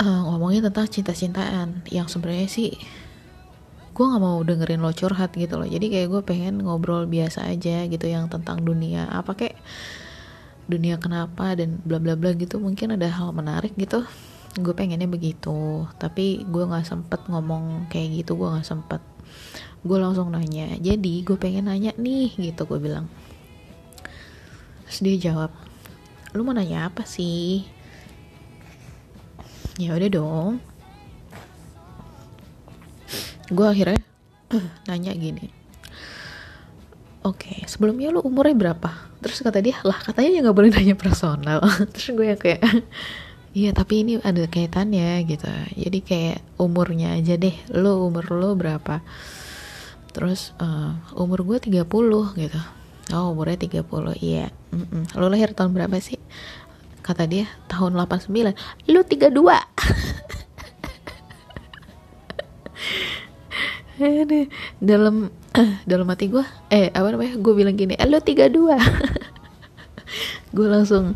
[0.00, 1.84] uh, ngomongin tentang cinta-cintaan.
[1.92, 2.72] Yang sebenarnya sih
[3.94, 5.68] gue nggak mau dengerin lo curhat gitu loh.
[5.68, 9.12] Jadi kayak gue pengen ngobrol biasa aja gitu yang tentang dunia.
[9.12, 9.60] Apa kayak
[10.64, 14.04] dunia kenapa dan bla bla bla gitu mungkin ada hal menarik gitu.
[14.54, 19.00] Gue pengennya begitu tapi gue nggak sempet ngomong kayak gitu gue nggak sempet.
[19.84, 23.10] Gue langsung nanya jadi gue pengen nanya nih gitu gue bilang.
[24.88, 25.50] Terus dia jawab
[26.34, 27.66] lu mau nanya apa sih?
[29.76, 30.52] Ya udah dong.
[33.50, 34.00] Gue akhirnya
[34.88, 35.63] nanya gini
[37.24, 38.90] oke okay, sebelumnya lu umurnya berapa?
[39.24, 41.64] Terus kata dia lah katanya ya nggak boleh nanya personal.
[41.96, 42.60] Terus gue yang kayak
[43.54, 45.46] Iya tapi ini ada kaitannya gitu.
[45.78, 48.98] Jadi kayak umurnya aja deh Lo umur lo berapa?
[50.10, 51.86] Terus uh, umur gue 30
[52.34, 52.60] gitu.
[53.14, 53.86] Oh umurnya 30
[54.18, 54.50] Iya.
[54.74, 55.02] Mm -mm.
[55.16, 56.18] Lo lahir tahun berapa sih?
[57.06, 59.94] Kata dia tahun 89 Lo 32
[64.82, 65.30] dalam
[65.90, 66.42] dalam hati gue
[66.74, 68.50] eh apa namanya gue bilang gini eh, lo 32
[70.56, 71.14] gue langsung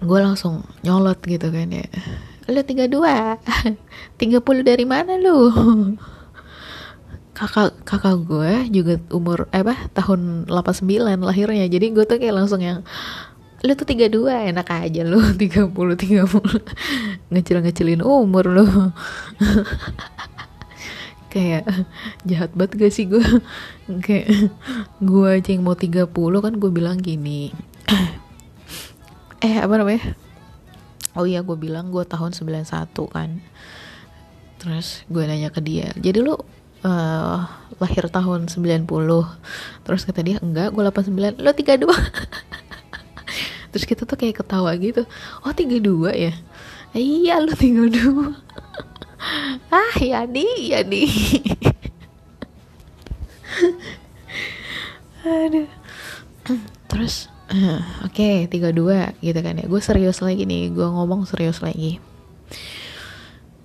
[0.00, 1.88] gue langsung nyolot gitu kan ya.
[2.46, 2.92] Lu 32
[4.20, 5.50] 30 dari mana lu?
[7.36, 11.68] Kakak kakak gue juga umur eh apa tahun 89 lahirnya.
[11.68, 12.80] Jadi gue tuh kayak langsung yang
[13.64, 16.28] lu tuh 32 enak aja lu 30 30
[17.32, 18.92] ngecil-ngecilin umur lu
[21.30, 21.64] kayak
[22.28, 23.22] jahat banget gak sih gue
[24.06, 24.50] kayak
[25.02, 27.52] gue aja yang mau 30 kan gue bilang gini.
[29.44, 30.16] Eh apa namanya?
[31.12, 33.44] Oh iya gue bilang gue tahun 91 kan.
[34.56, 36.34] Terus gue nanya ke dia jadi lu
[36.86, 37.38] uh,
[37.76, 38.88] lahir tahun 90
[39.84, 41.86] terus kata dia enggak gue 89 lo 32
[43.70, 45.04] terus kita tuh kayak ketawa gitu.
[45.44, 46.32] Oh 32 ya?
[46.96, 47.92] Iya lo 32
[49.72, 51.04] ah ya di ya di.
[55.26, 55.68] Aduh.
[56.86, 59.66] Terus uh, oke okay, 32 gitu kan ya.
[59.66, 61.98] Gue serius lagi nih gue ngomong serius lagi.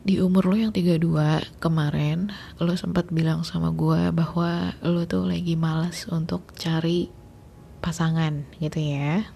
[0.02, 0.98] Di umur lo yang 32
[1.62, 7.14] kemarin lo sempat bilang sama gue bahwa lo tuh lagi malas untuk cari
[7.86, 9.30] pasangan gitu ya.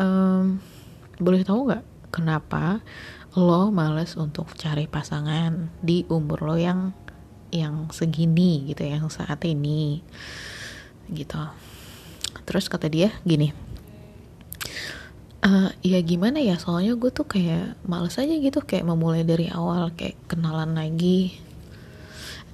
[0.00, 0.64] Um,
[1.20, 2.80] boleh tahu nggak kenapa
[3.38, 6.90] lo males untuk cari pasangan di umur lo yang
[7.50, 10.02] yang segini gitu yang saat ini
[11.10, 11.42] gitu.
[12.46, 13.70] Terus kata dia gini
[15.44, 19.92] uh, ya gimana ya soalnya gue tuh kayak males aja gitu kayak memulai dari awal
[19.96, 21.36] kayak kenalan lagi.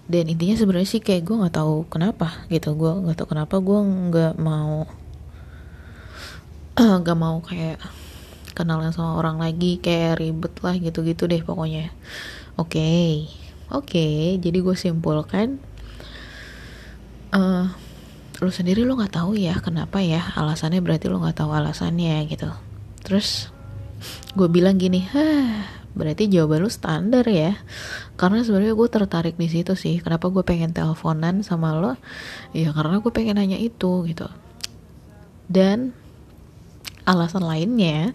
[0.06, 3.80] Dan intinya sebenarnya sih kayak gue nggak tahu kenapa gitu gue nggak tahu kenapa gue
[3.82, 4.86] nggak mau
[6.78, 7.82] nggak uh, mau kayak
[8.56, 11.92] kenalan sama orang lagi kayak ribet lah gitu-gitu deh pokoknya.
[12.56, 13.12] Oke okay.
[13.68, 15.60] oke okay, jadi gue simpulkan
[17.36, 17.68] uh,
[18.40, 22.48] lu sendiri lu nggak tahu ya kenapa ya alasannya berarti lu nggak tahu alasannya gitu.
[23.04, 23.52] Terus
[24.32, 27.56] gue bilang gini hah berarti jawaban lu standar ya?
[28.20, 31.96] Karena sebenarnya gue tertarik di situ sih kenapa gue pengen teleponan sama lo?
[32.52, 34.28] Ya karena gue pengen nanya itu gitu.
[35.48, 35.96] Dan
[37.06, 38.10] alasan lainnya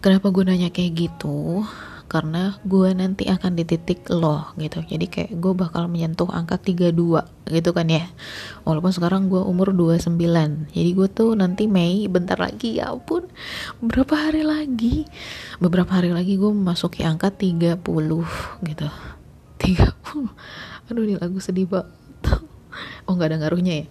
[0.00, 1.62] kenapa gue nanya kayak gitu?
[2.04, 4.84] Karena gue nanti akan di titik lo gitu.
[4.84, 6.92] Jadi kayak gue bakal menyentuh angka 32
[7.48, 8.04] gitu kan ya?
[8.68, 10.16] Walaupun sekarang gue umur 29
[10.72, 13.28] jadi gue tuh nanti Mei bentar lagi ya ampun
[13.80, 15.08] beberapa hari lagi
[15.58, 17.80] beberapa hari lagi gue memasuki angka 30
[18.64, 18.88] gitu.
[19.60, 21.88] 30 aduh ini lagu sedih banget.
[23.04, 23.86] Oh nggak ada ngaruhnya ya?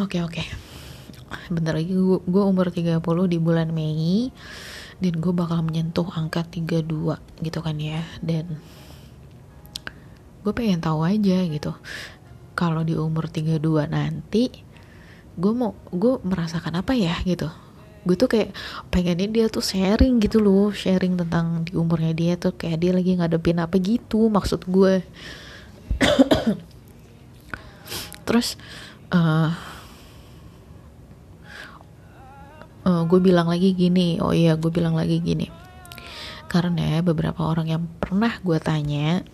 [0.00, 0.40] Oke okay, oke.
[0.40, 0.71] okay.
[1.48, 4.30] Bentar lagi gue, umur 30 di bulan Mei
[5.02, 8.02] dan gue bakal menyentuh angka 32 gitu kan ya.
[8.22, 8.58] Dan
[10.42, 11.72] gue pengen tahu aja gitu.
[12.54, 14.52] Kalau di umur 32 nanti
[15.32, 17.50] gue mau gue merasakan apa ya gitu.
[18.02, 18.50] Gue tuh kayak
[18.90, 23.14] pengennya dia tuh sharing gitu loh sharing tentang di umurnya dia tuh kayak dia lagi
[23.14, 25.06] ngadepin apa gitu maksud gue
[28.26, 28.58] terus
[29.14, 29.54] uh,
[32.86, 35.48] uh, eh, gue bilang lagi gini oh iya gue bilang lagi gini.
[36.50, 39.24] Karena beberapa orang yang pernah gue tanya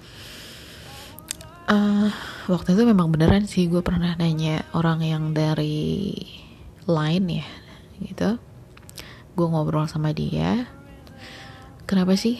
[1.67, 2.09] uh,
[2.47, 6.15] waktu itu memang beneran sih gue pernah nanya orang yang dari
[6.87, 7.47] line ya
[7.99, 8.31] gitu.
[9.35, 10.67] Gue ngobrol sama dia
[11.89, 12.37] kenapa sih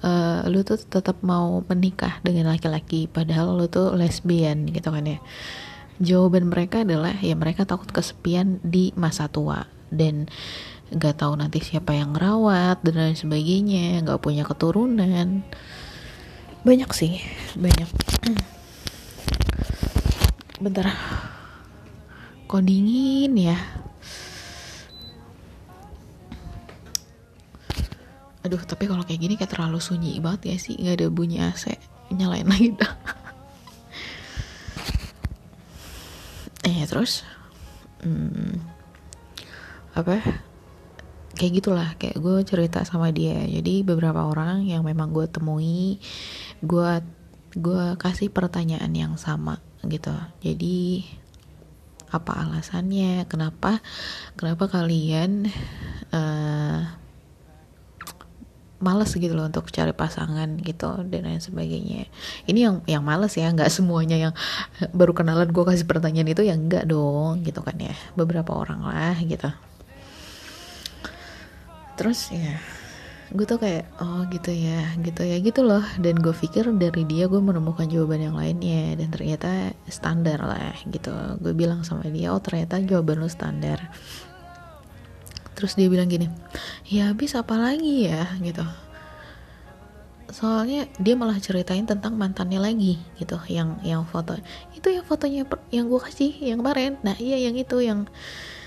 [0.00, 4.66] uh, lu tuh tetap mau menikah dengan laki-laki padahal lu tuh lesbian?
[4.66, 5.20] Gitu kan ya
[6.02, 9.66] jawaban mereka adalah ya mereka takut kesepian di masa tua.
[9.90, 10.26] Dan
[10.94, 15.42] nggak tahu nanti siapa yang ngerawat dan lain sebagainya nggak punya keturunan.
[16.64, 17.20] Banyak sih
[17.58, 17.88] banyak.
[20.64, 20.94] Bentar.
[22.46, 23.58] Kok dingin ya?
[28.44, 30.76] Aduh tapi kalau kayak gini kayak terlalu sunyi banget ya sih.
[30.76, 31.64] Nggak ada bunyi AC
[32.12, 32.92] nyalain lagi dah
[36.84, 37.24] eh terus
[38.04, 38.60] hmm,
[39.96, 40.20] apa
[41.34, 43.40] kayak gitulah kayak gue cerita sama dia.
[43.48, 45.98] Jadi beberapa orang yang memang gue temui
[46.60, 46.92] gue
[47.56, 50.12] gue kasih pertanyaan yang sama gitu.
[50.44, 51.08] Jadi
[52.12, 53.26] apa alasannya?
[53.26, 53.82] Kenapa?
[54.38, 55.50] Kenapa kalian
[56.14, 57.03] uh,
[58.84, 62.04] males gitu loh untuk cari pasangan gitu dan lain sebagainya.
[62.44, 64.34] Ini yang yang males ya nggak semuanya yang
[64.92, 67.96] baru kenalan gue kasih pertanyaan itu yang enggak dong gitu kan ya.
[68.12, 69.48] Beberapa orang lah gitu.
[71.96, 72.60] Terus ya
[73.34, 75.82] gue tuh kayak oh gitu ya gitu ya gitu loh.
[75.96, 81.16] Dan gue pikir dari dia gue menemukan jawaban yang lainnya dan ternyata standar lah gitu.
[81.40, 83.80] Gue bilang sama dia oh ternyata jawaban lo standar
[85.54, 86.26] terus dia bilang gini
[86.84, 88.28] ya habis apa lagi ya?
[88.42, 88.62] Gitu.
[90.34, 94.34] Soalnya dia malah ceritain tentang mantannya lagi gitu yang yang foto.
[94.74, 96.98] Itu yang fotonya yang gue kasih yang kemarin.
[97.06, 98.10] Nah iya yang itu yang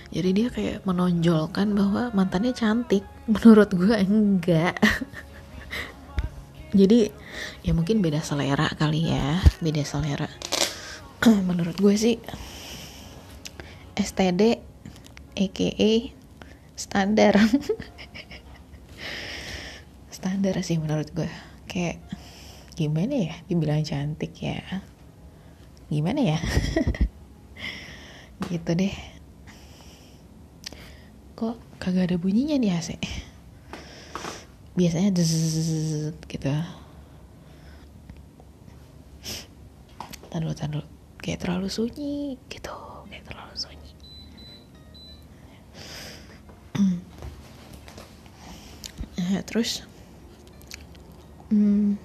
[0.07, 3.03] jadi dia kayak menonjolkan bahwa mantannya cantik.
[3.33, 4.79] Menurut gue enggak.
[6.79, 7.11] Jadi
[7.63, 10.27] ya mungkin beda selera kali ya beda selera.
[11.47, 12.15] Menurut gue sih
[13.95, 14.61] STD
[15.35, 16.16] EKE
[16.77, 17.33] standar.
[20.13, 21.29] Standar sih menurut gue.
[21.65, 22.01] Kayak
[22.77, 23.35] gimana ya?
[23.49, 24.61] Dibilang cantik ya.
[25.89, 26.39] Gimana ya?
[28.49, 28.93] Gitu deh.
[31.37, 32.97] Kok kagak ada bunyinya nih AC
[34.77, 35.09] biasanya
[36.29, 36.53] gitu.
[40.29, 40.85] Tahan dulu.
[41.17, 42.73] Kayak terlalu sunyi gitu
[43.09, 43.91] kayak terlalu sunyi
[49.27, 49.83] nah, terus
[51.51, 51.99] hmm,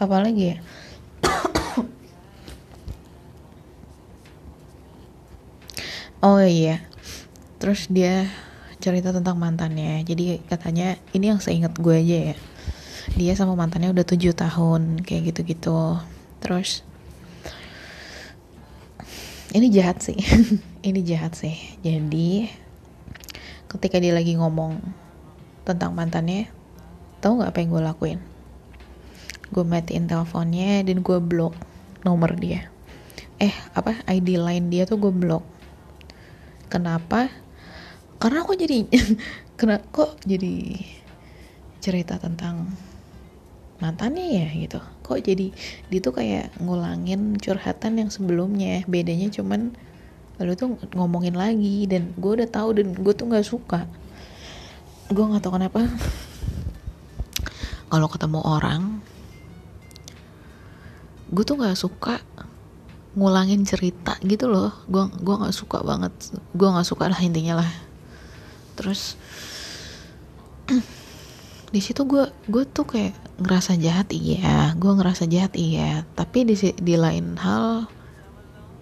[0.00, 0.56] apa lagi ya?
[6.20, 6.84] Oh iya.
[7.56, 8.28] Terus dia
[8.76, 10.04] cerita tentang mantannya.
[10.04, 12.36] Jadi katanya ini yang seingat gue aja ya.
[13.16, 15.96] Dia sama mantannya udah tujuh tahun kayak gitu-gitu.
[16.44, 16.84] Terus
[19.56, 20.16] ini jahat sih.
[20.88, 21.52] Ini jahat sih.
[21.84, 22.48] Jadi
[23.70, 24.82] ketika dia lagi ngomong
[25.62, 26.50] tentang mantannya
[27.22, 28.20] tahu nggak apa yang gue lakuin?
[29.54, 31.54] Gue matiin teleponnya dan gue blok
[32.02, 32.66] nomor dia.
[33.38, 34.02] Eh apa?
[34.10, 35.46] ID line dia tuh gue blok
[36.70, 37.28] kenapa?
[38.22, 38.86] Karena aku jadi
[39.58, 40.78] kena kok jadi
[41.82, 42.70] cerita tentang
[43.82, 44.78] mantannya ya gitu.
[45.02, 45.50] Kok jadi
[45.90, 48.86] dia tuh kayak ngulangin curhatan yang sebelumnya.
[48.86, 49.74] Bedanya cuman
[50.40, 53.84] lalu tuh ngomongin lagi dan gue udah tahu dan gue tuh nggak suka.
[55.12, 55.84] Gue nggak tahu kenapa.
[57.92, 58.82] Kalau ketemu orang
[61.30, 62.18] gue tuh nggak suka
[63.12, 64.72] ngulangin cerita gitu loh.
[64.88, 66.12] Gue gue nggak suka banget.
[66.56, 67.70] Gue nggak suka lah intinya lah.
[68.80, 69.20] Terus
[71.74, 73.12] di situ gue gue tuh kayak
[73.44, 74.72] ngerasa jahat iya.
[74.72, 76.08] Gue ngerasa jahat iya.
[76.16, 77.99] Tapi di di lain hal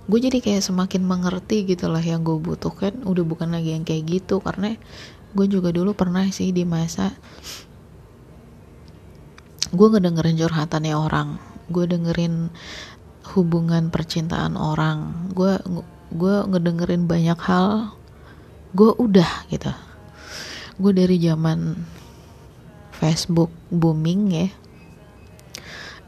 [0.08, 3.04] gue jadi kayak semakin mengerti gitu lah yang gue butuhkan.
[3.04, 4.74] Udah bukan lagi yang kayak gitu karena
[5.36, 7.12] gue juga dulu pernah sih di masa
[9.68, 11.36] gue ngedengerin curhatannya orang
[11.68, 12.48] gue dengerin
[13.36, 15.60] hubungan percintaan orang gue
[16.16, 17.92] gue ngedengerin banyak hal
[18.72, 19.68] gue udah gitu.
[20.80, 21.76] Gue dari zaman
[22.96, 24.48] Facebook booming ya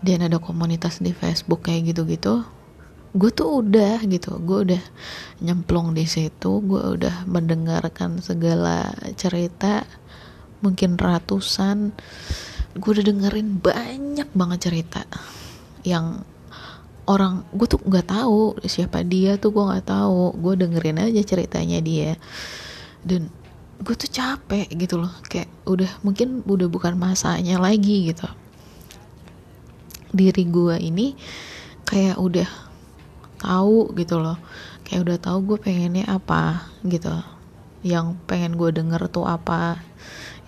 [0.00, 2.40] dan ada komunitas di Facebook kayak gitu-gitu
[3.10, 4.38] gue tuh udah gitu.
[4.42, 4.82] Gue udah
[5.42, 9.82] nyemplung di situ gue udah mendengarkan segala cerita
[10.62, 11.90] mungkin ratusan.
[12.78, 15.02] Gue udah dengerin banyak banget cerita
[15.82, 16.22] yang
[17.10, 20.38] orang gue tuh nggak tahu siapa dia tuh gue nggak tahu.
[20.38, 22.14] Gue dengerin aja ceritanya dia.
[23.02, 23.26] Dan
[23.80, 28.28] gue tuh capek gitu loh kayak udah mungkin udah bukan masanya lagi gitu.
[30.14, 31.18] Diri gue ini
[31.90, 32.69] kayak udah
[33.40, 34.36] tahu gitu loh.
[34.84, 37.10] Kayak udah tahu gue pengennya apa gitu.
[37.80, 39.80] Yang pengen gue denger tuh apa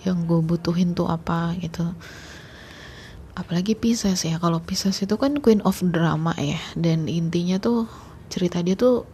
[0.05, 1.83] yang gue butuhin tuh apa gitu.
[3.33, 6.61] Apalagi Pisces ya kalau Pisces itu kan queen of drama ya.
[6.77, 7.89] Dan intinya tuh
[8.29, 9.09] cerita dia tuh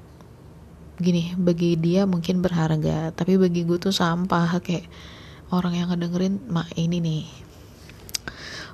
[0.99, 4.59] gini bagi dia mungkin berharga tapi bagi gue tuh sampah.
[4.59, 4.91] Kayak
[5.49, 7.25] orang yang ngedengerin mak ini nih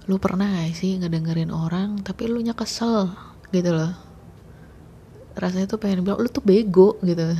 [0.06, 3.10] lu pernah gak sih ngedengerin orang tapi lu nya kesel
[3.50, 4.05] gitu loh
[5.36, 7.36] rasanya tuh pengen bilang lu tuh bego gitu.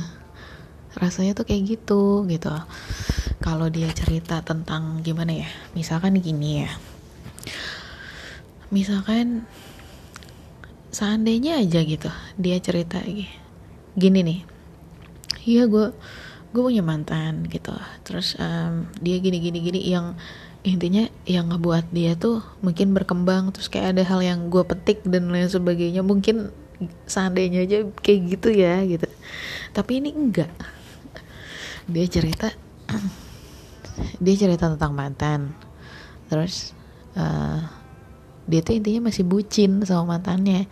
[0.96, 2.52] Rasanya tuh kayak gitu gitu.
[3.40, 6.70] Kalau dia cerita tentang gimana ya misalkan gini ya.
[8.72, 9.46] Misalkan
[10.92, 12.08] seandainya aja gitu
[12.40, 13.00] dia cerita
[13.96, 14.40] gini nih.
[15.46, 15.92] Iya gue
[16.52, 17.76] gue punya mantan gitu.
[18.04, 20.16] Terus um, dia gini gini gini yang
[20.66, 25.30] intinya yang ngebuat dia tuh mungkin berkembang terus kayak ada hal yang gue petik dan
[25.30, 26.50] lain sebagainya mungkin
[27.08, 29.08] seandainya aja kayak gitu ya gitu.
[29.72, 30.52] Tapi ini enggak.
[31.86, 32.50] Dia cerita
[34.24, 35.54] dia cerita tentang mantan.
[36.28, 36.76] Terus
[37.16, 37.64] uh,
[38.46, 40.68] dia tuh intinya masih bucin sama mantannya.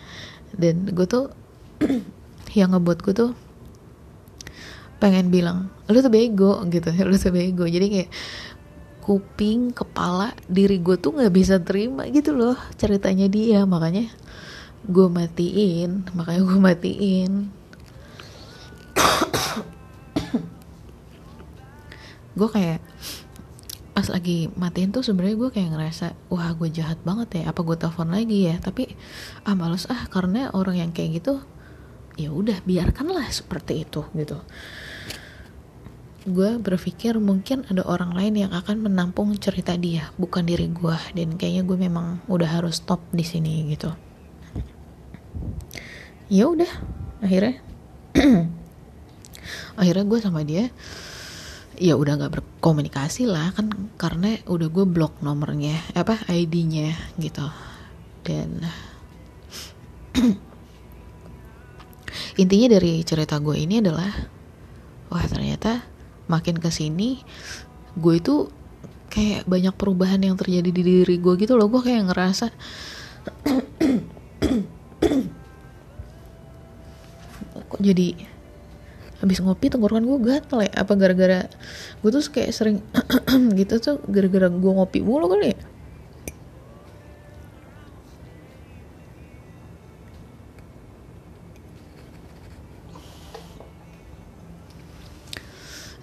[0.55, 1.33] Dan gue tuh
[2.59, 3.31] yang ngebuat gue tuh
[5.03, 6.89] pengen bilang lu tuh bego gitu.
[7.09, 7.65] Lu tuh bego.
[7.69, 8.11] Jadi kayak
[9.05, 13.69] kuping kepala diri gue tuh nggak bisa terima gitu loh ceritanya dia.
[13.69, 14.09] Makanya
[14.85, 17.33] gue matiin makanya gue matiin.
[22.35, 22.83] Gue kayak
[23.95, 27.77] pas lagi matiin tuh sebenarnya gue kayak ngerasa wah gue jahat banget ya apa gue
[27.79, 28.59] telepon lagi ya?
[28.61, 28.93] Tapi
[29.47, 31.41] ah males ah karena orang yang kayak gitu
[32.19, 34.37] ya udah biarkanlah seperti itu gitu.
[36.25, 41.39] Gue berpikir mungkin ada orang lain yang akan menampung cerita dia bukan diri gue dan
[41.39, 44.14] kayaknya gue memang udah harus stop di sini gitu
[46.35, 46.73] ya udah
[47.23, 47.63] akhirnya.
[49.79, 50.67] Akhirnya gue sama dia
[51.75, 53.67] ya udah nggak berkomunikasi lah kan
[53.99, 56.91] karena udah gue blok nomornya apa ID-nya
[57.23, 57.47] gitu.
[58.27, 58.67] Dan
[62.43, 64.11] intinya dari cerita gue ini adalah
[65.15, 65.87] wah ternyata
[66.27, 67.23] makin ke sini
[67.95, 68.51] gue itu
[69.07, 71.71] kayak banyak perubahan yang terjadi di diri gue gitu loh.
[71.71, 72.51] Gue kayak ngerasa
[77.75, 78.15] kok jadi
[79.19, 80.73] habis ngopi tenggorokan gue gatel ya.
[80.79, 81.51] Apa gara-gara
[81.99, 82.79] gue tuh kayak sering
[83.59, 85.59] gitu tuh gara-gara gue ngopi mulu kali ya?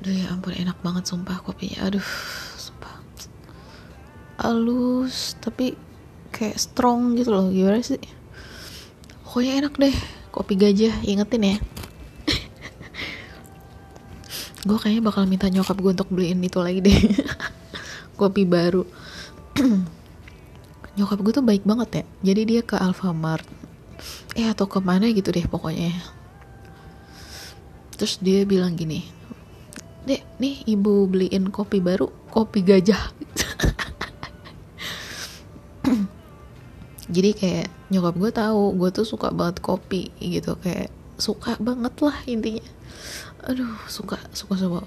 [0.03, 1.87] Aduh ya ampun enak banget sumpah kopinya.
[1.87, 2.03] Aduh
[2.59, 2.99] sumpah.
[4.43, 5.79] Halus tapi
[6.35, 7.47] kayak strong gitu loh.
[7.47, 8.01] Gimana sih?
[9.23, 11.57] Pokoknya enak deh kopi gajah ingetin ya.
[14.61, 16.93] Gue kayaknya bakal minta nyokap gue untuk beliin itu lagi deh.
[18.19, 18.85] Kopi baru.
[21.01, 22.03] Nyokap gue tuh baik banget ya.
[22.29, 23.41] Jadi dia ke Alfamart.
[24.37, 25.89] Eh atau ke mana gitu deh pokoknya.
[27.97, 29.21] Terus dia bilang gini
[30.01, 33.13] dek nih ibu beliin kopi baru kopi gajah
[37.11, 40.87] jadi kayak nyokap gue tahu gue tuh suka banget kopi gitu kayak
[41.19, 42.65] suka banget lah intinya.
[43.45, 44.81] Aduh suka suka suka.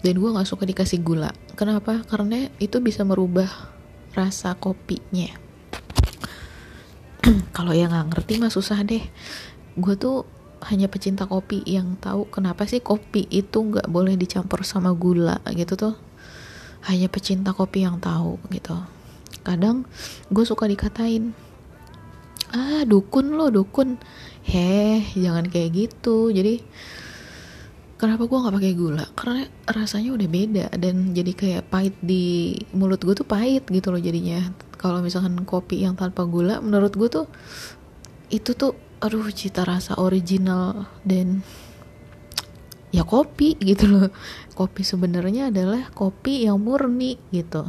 [0.00, 1.34] Dan gue nggak suka dikasih gula.
[1.58, 2.06] Kenapa?
[2.06, 3.50] Karena itu bisa merubah
[4.14, 5.28] rasa kopinya.
[7.56, 9.02] Kalau yang nggak ngerti mah susah deh.
[9.76, 10.24] Gue tuh
[10.70, 15.74] hanya pecinta kopi yang tahu kenapa sih kopi itu nggak boleh dicampur sama gula gitu
[15.74, 15.94] tuh.
[16.86, 18.78] Hanya pecinta kopi yang tahu gitu.
[19.42, 19.84] Kadang
[20.30, 21.34] gue suka dikatain
[22.52, 23.98] ah dukun lo dukun.
[24.46, 26.30] Heh jangan kayak gitu.
[26.30, 26.62] Jadi
[27.96, 29.04] kenapa gue nggak pakai gula?
[29.16, 34.00] Karena rasanya udah beda dan jadi kayak pahit di mulut gue tuh pahit gitu loh
[34.00, 34.52] jadinya.
[34.76, 37.26] Kalau misalkan kopi yang tanpa gula menurut gue tuh
[38.28, 41.40] itu tuh aduh cita rasa original dan
[42.92, 44.08] ya kopi gitu loh.
[44.56, 47.64] Kopi sebenarnya adalah kopi yang murni gitu.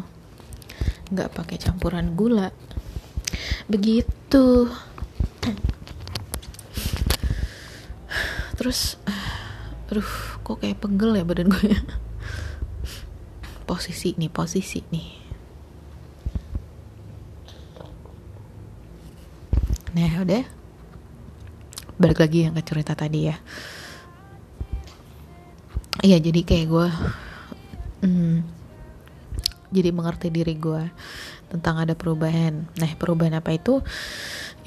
[1.08, 2.52] Nggak pakai campuran gula
[3.70, 4.72] begitu.
[8.58, 8.98] Terus
[9.88, 10.12] aduh
[10.44, 11.72] kok kayak pegel ya badan gue
[13.70, 15.10] posisi nih posisi nih.
[19.96, 20.46] Nah udah.
[21.98, 23.36] Balik lagi yang ke cerita tadi ya.
[26.06, 26.88] Iya jadi kayak gue
[28.06, 28.38] hmm,
[29.74, 30.84] jadi mengerti diri gue
[31.48, 32.68] tentang ada perubahan.
[32.80, 33.80] Nah perubahan apa itu?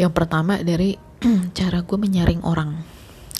[0.01, 0.97] Yang pertama dari
[1.59, 2.81] cara gue menyaring orang.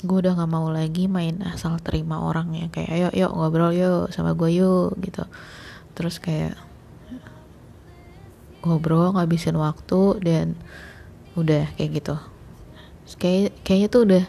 [0.01, 2.65] Gue udah gak mau lagi main asal terima orang ya.
[2.73, 5.25] Kayak ayo yuk ngobrol yuk sama gue yuk gitu.
[5.97, 6.57] Terus kayak
[8.61, 10.47] ngobrol ngabisin waktu dan
[11.33, 12.15] udah kayak gitu.
[13.17, 14.25] Kayak kayaknya tuh udah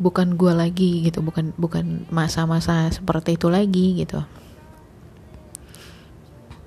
[0.00, 4.24] bukan gue lagi gitu bukan bukan masa-masa seperti itu lagi gitu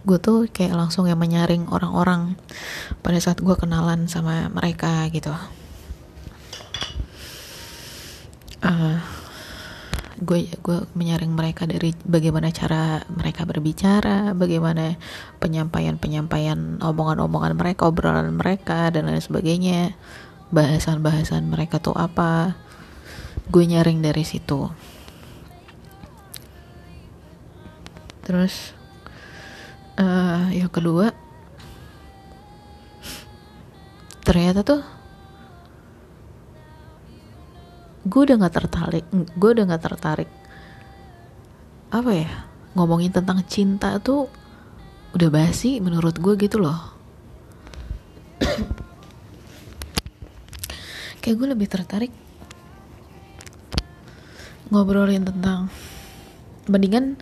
[0.03, 2.35] gue tuh kayak langsung yang menyaring orang-orang
[2.99, 5.31] pada saat gue kenalan sama mereka gitu.
[8.63, 8.99] Uh,
[10.23, 14.95] gue gue menyaring mereka dari bagaimana cara mereka berbicara, bagaimana
[15.39, 19.95] penyampaian penyampaian omongan-omongan mereka, obrolan mereka dan lain sebagainya,
[20.51, 22.55] bahasan-bahasan mereka tuh apa,
[23.51, 24.67] gue nyaring dari situ.
[28.23, 28.82] Terus
[29.99, 31.11] uh, yang kedua,
[34.23, 34.81] ternyata tuh
[38.03, 40.29] gue udah gak tertarik gue udah gak tertarik.
[41.93, 42.31] Apa ya?
[42.73, 44.25] Ngomongin tentang cinta tuh
[45.13, 46.89] udah basi menurut gue gitu loh.
[51.21, 52.09] Kayak gue lebih tertarik
[54.73, 55.69] ngobrolin tentang
[56.65, 57.21] mendingan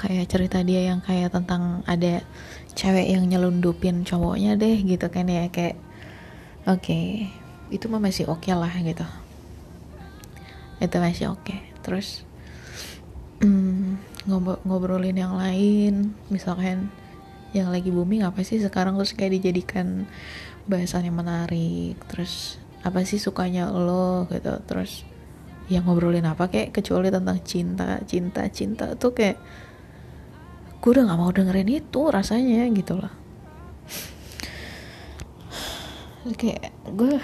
[0.00, 2.24] kayak cerita dia yang kayak tentang ada
[2.72, 5.76] cewek yang nyelundupin cowoknya deh gitu kan ya kayak
[6.64, 7.28] oke okay,
[7.68, 9.04] itu mah masih oke okay lah gitu
[10.80, 11.60] itu masih oke okay.
[11.84, 12.24] terus
[13.44, 14.00] hmm,
[14.64, 16.88] ngobrolin yang lain misalkan
[17.52, 20.08] yang lagi booming apa sih sekarang terus kayak dijadikan
[20.64, 25.04] bahasan yang menarik terus apa sih sukanya lo gitu terus
[25.68, 29.36] yang ngobrolin apa kayak kecuali tentang cinta cinta cinta tuh kayak
[30.80, 33.12] gue udah gak mau dengerin itu rasanya gitu loh.
[36.40, 37.20] Kayak gue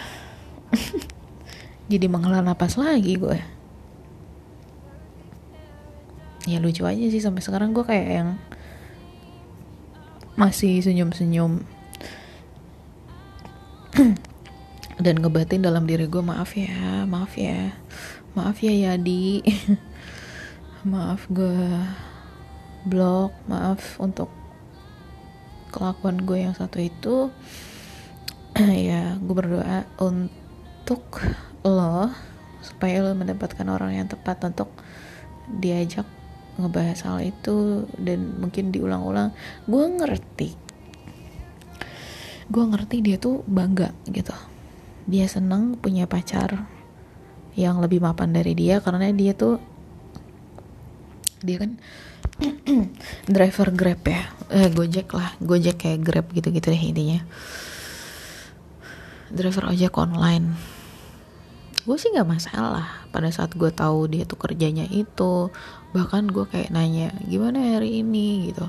[1.92, 3.38] jadi menghela napas lagi gue
[6.46, 8.30] ya lucu aja sih sampai sekarang gue kayak yang
[10.38, 11.64] masih senyum-senyum.
[15.04, 17.72] Dan ngebatin dalam diri gue maaf ya maaf ya
[18.36, 19.42] maaf ya Yadi.
[20.86, 21.82] Maaf gue
[22.86, 24.30] blok maaf untuk
[25.74, 27.28] kelakuan gue yang satu itu
[28.88, 31.20] ya gue berdoa untuk
[31.66, 32.08] lo
[32.62, 34.70] supaya lo mendapatkan orang yang tepat untuk
[35.46, 36.06] diajak
[36.56, 39.30] ngebahas hal itu dan mungkin diulang-ulang.
[39.68, 40.56] Gue ngerti.
[42.48, 44.32] Gue ngerti dia tuh bangga gitu.
[45.06, 46.66] Dia seneng punya pacar
[47.56, 49.60] yang lebih mapan dari dia karena dia tuh
[51.44, 51.76] dia kan
[53.34, 54.22] driver grab ya.
[54.52, 55.32] Eh gojek lah.
[55.40, 57.20] Gojek kayak grab gitu-gitu deh intinya.
[59.32, 60.56] Driver ojek online.
[61.86, 63.08] Gue sih nggak masalah.
[63.14, 65.48] Pada saat gue tahu dia tuh kerjanya itu
[65.94, 68.52] bahkan gue kayak nanya gimana hari ini?
[68.52, 68.66] gitu.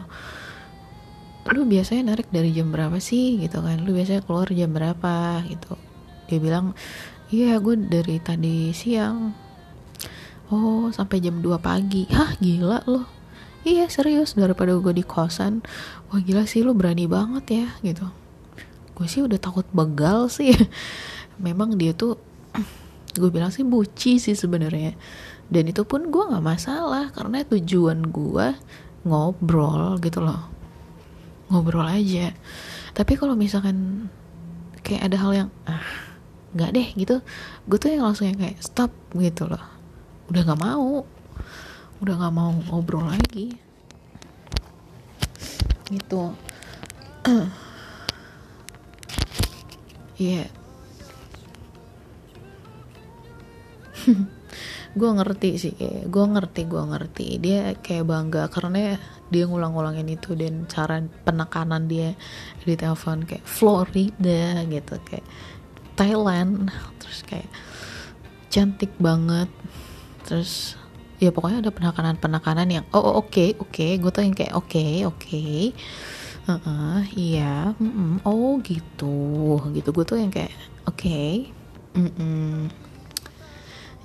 [1.48, 3.42] Lu biasanya narik dari jam berapa sih?
[3.42, 3.84] gitu kan.
[3.84, 5.44] Lu biasanya keluar jam berapa?
[5.50, 5.76] gitu.
[6.28, 6.78] Dia bilang
[7.28, 9.47] iya gue dari tadi siang
[10.52, 12.08] oh sampai jam 2 pagi.
[12.12, 13.08] Hah gila lo.
[13.68, 15.64] Iya serius daripada gue di kosan.
[16.12, 18.08] Wah gila sih lu berani banget ya gitu.
[18.96, 20.56] Gue sih udah takut begal sih.
[21.46, 22.18] Memang dia tuh
[23.20, 24.96] gue bilang sih buci sih sebenarnya.
[25.48, 28.48] Dan itu pun gue nggak masalah karena tujuan gue
[29.08, 30.48] ngobrol gitu loh.
[31.52, 32.32] Ngobrol aja.
[32.96, 34.08] Tapi kalau misalkan
[34.88, 36.08] kayak ada hal yang ah
[36.56, 37.16] nggak deh gitu
[37.68, 39.77] gue tuh yang langsung yang kayak stop gitu loh
[40.30, 41.04] udah nggak mau.
[42.04, 43.56] Udah nggak mau ngobrol lagi.
[45.88, 46.24] Gitu.
[50.18, 50.50] Iya, yeah,
[54.98, 57.28] gue ngerti sih kayak gue ngerti gue ngerti.
[57.38, 58.98] Dia kayak bangga karena
[59.30, 62.18] dia ngulang-ngulangin itu dan cara penekanan dia
[62.66, 65.26] di telepon kayak Florida gitu kayak
[65.94, 66.74] Thailand.
[66.98, 67.50] Terus kayak
[68.50, 69.54] cantik banget
[70.28, 70.76] terus
[71.24, 73.72] ya pokoknya ada penekanan-penekanan yang oh, oh oke okay, oke.
[73.72, 73.92] Okay.
[73.96, 75.16] gue tuh yang kayak oke okay, oke.
[75.24, 75.72] Okay.
[76.48, 79.18] uh -uh, iya mm -mm, oh gitu.
[79.72, 79.90] Gitu.
[79.96, 80.52] Gue tuh yang kayak
[80.84, 81.50] oke okay,
[81.96, 82.88] mm -mm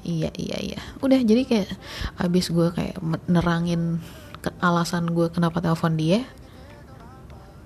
[0.03, 0.81] iya iya iya.
[0.99, 1.69] Udah jadi kayak
[2.19, 2.99] abis gue kayak
[3.31, 4.03] nerangin
[4.43, 6.27] ke alasan gue kenapa telepon dia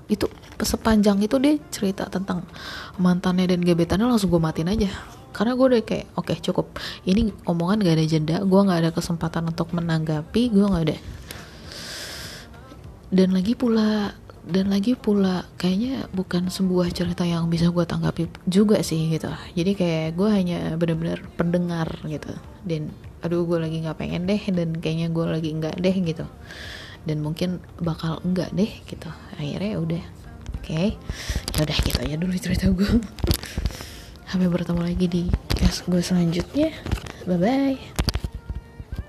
[0.07, 0.28] itu
[0.62, 2.46] sepanjang itu dia cerita tentang
[3.00, 4.90] mantannya dan gebetannya langsung gue matiin aja
[5.37, 6.80] karena gue udah kayak oke okay, cukup.
[7.05, 10.97] Ini omongan gak ada jeda gue nggak ada kesempatan untuk menanggapi gue nggak ada.
[13.12, 14.16] Dan lagi pula
[14.47, 19.28] dan lagi pula kayaknya bukan sebuah cerita yang bisa gue tanggapi juga sih gitu.
[19.53, 22.32] Jadi kayak gue hanya bener-bener pendengar gitu.
[22.64, 26.24] Dan aduh gue lagi nggak pengen deh dan kayaknya gue lagi nggak deh gitu.
[27.05, 29.11] Dan mungkin bakal enggak deh gitu.
[29.37, 30.05] Akhirnya ya udah.
[30.57, 30.72] Oke.
[30.72, 30.89] Okay.
[31.55, 32.91] ya udah gitu aja dulu cerita gue
[34.27, 35.22] sampai bertemu lagi di
[35.55, 36.70] cast gue selanjutnya.
[37.27, 38.15] Bye bye